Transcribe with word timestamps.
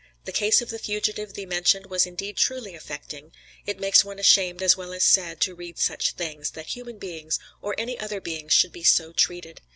The 0.25 0.31
case 0.31 0.63
of 0.63 0.71
the 0.71 0.79
fugitive 0.79 1.35
thee 1.35 1.45
mentioned 1.45 1.85
was 1.85 2.07
indeed 2.07 2.35
truly 2.35 2.73
affecting; 2.73 3.33
it 3.67 3.77
makes 3.79 4.03
one 4.03 4.17
ashamed 4.17 4.63
as 4.63 4.75
well 4.75 4.93
as 4.93 5.03
sad 5.03 5.39
to 5.41 5.53
read 5.53 5.77
such 5.77 6.13
things, 6.13 6.49
that 6.53 6.65
human 6.69 6.97
beings, 6.97 7.37
or 7.61 7.75
any 7.77 7.99
other 7.99 8.19
beings 8.19 8.51
should 8.51 8.71
be 8.71 8.83
so 8.83 9.13
treated. 9.13 9.61